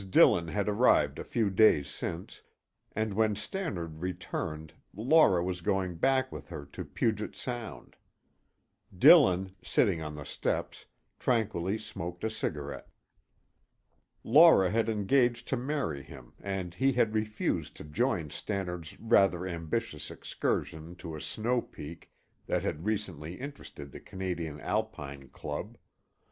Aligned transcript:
Dillon 0.09 0.47
had 0.47 0.67
arrived 0.67 1.19
a 1.19 1.23
few 1.23 1.51
days 1.51 1.87
since, 1.87 2.41
and 2.95 3.13
when 3.13 3.35
Stannard 3.35 3.99
returned 4.01 4.73
Laura 4.95 5.43
was 5.43 5.61
going 5.61 5.97
back 5.97 6.31
with 6.31 6.49
her 6.49 6.65
to 6.73 6.83
Puget 6.83 7.35
Sound. 7.35 7.95
Dillon, 8.97 9.55
sitting 9.63 10.01
on 10.01 10.15
the 10.15 10.23
steps, 10.25 10.87
tranquilly 11.19 11.77
smoked 11.77 12.23
a 12.23 12.31
cigarette. 12.31 12.87
Laura 14.23 14.71
had 14.71 14.89
engaged 14.89 15.47
to 15.49 15.55
marry 15.55 16.01
him 16.01 16.33
and 16.41 16.73
he 16.73 16.93
had 16.93 17.13
refused 17.13 17.75
to 17.77 17.83
join 17.83 18.31
Stannard's 18.31 18.99
rather 18.99 19.45
ambitious 19.45 20.09
excursion 20.09 20.95
to 20.95 21.15
a 21.15 21.21
snow 21.21 21.61
peak 21.61 22.09
that 22.47 22.63
had 22.63 22.85
recently 22.87 23.35
interested 23.35 23.91
the 23.91 23.99
Canadian 23.99 24.59
Alpine 24.61 25.27
Club. 25.29 25.77